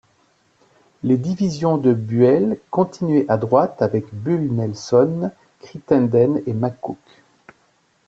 Les 1.03 1.15
divisions 1.15 1.77
de 1.77 1.93
Buell 1.93 2.59
continuaient 2.71 3.27
à 3.29 3.37
droite 3.37 3.83
avec 3.83 4.11
Bull 4.15 4.51
Nelson, 4.51 5.29
Crittenden 5.59 6.41
et 6.47 6.53
McCook. 6.53 6.97